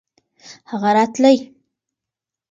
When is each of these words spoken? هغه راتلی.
هغه 0.71 0.89
راتلی. 0.95 1.35